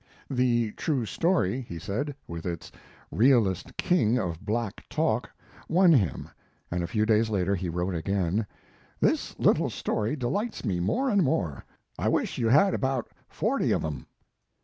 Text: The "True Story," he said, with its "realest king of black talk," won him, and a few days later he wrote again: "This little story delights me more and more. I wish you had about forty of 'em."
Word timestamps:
The 0.31 0.71
"True 0.71 1.05
Story," 1.05 1.61
he 1.61 1.77
said, 1.77 2.15
with 2.27 2.43
its 2.43 2.71
"realest 3.11 3.77
king 3.77 4.17
of 4.17 4.43
black 4.43 4.83
talk," 4.89 5.29
won 5.69 5.93
him, 5.93 6.27
and 6.71 6.81
a 6.81 6.87
few 6.87 7.05
days 7.05 7.29
later 7.29 7.53
he 7.53 7.69
wrote 7.69 7.93
again: 7.93 8.47
"This 8.99 9.37
little 9.37 9.69
story 9.69 10.15
delights 10.15 10.65
me 10.65 10.79
more 10.79 11.07
and 11.11 11.23
more. 11.23 11.63
I 11.99 12.07
wish 12.09 12.39
you 12.39 12.49
had 12.49 12.73
about 12.73 13.11
forty 13.29 13.71
of 13.71 13.85
'em." 13.85 14.07